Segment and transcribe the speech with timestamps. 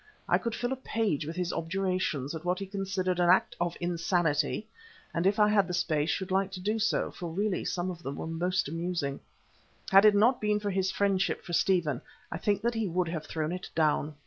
[0.27, 3.77] I could fill a page with his objurgations at what he considered an act of
[3.79, 4.67] insanity,
[5.13, 8.15] and if I had space, should like to do so, for really some of them
[8.15, 9.19] were most amusing.
[9.91, 12.01] Had it not been for his friendship for Stephen
[12.31, 14.15] I think that he would have thrown it down.